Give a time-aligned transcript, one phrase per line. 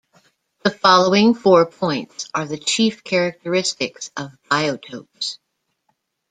[0.63, 5.37] The following four points are the chief characteristics of biotopes.